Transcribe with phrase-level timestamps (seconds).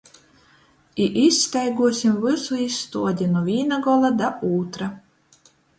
[1.03, 4.95] I izstaiguosim vysu izstuodi: nu vīna gola da ūtra.